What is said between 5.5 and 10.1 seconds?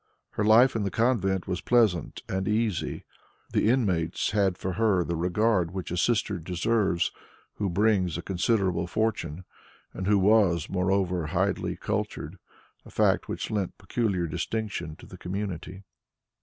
which a sister deserves who brings a considerable fortune, and